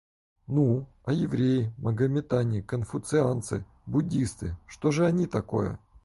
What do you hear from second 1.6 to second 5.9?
магометане, конфуцианцы, буддисты— что же они такое?